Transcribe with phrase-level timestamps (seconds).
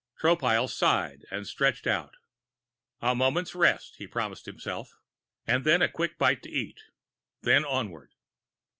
[0.19, 2.15] Tropile sighed and stretched out.
[3.01, 4.97] A moment's rest, he promised himself,
[5.45, 6.79] and then a quick bite to eat,
[7.43, 8.11] and then onward....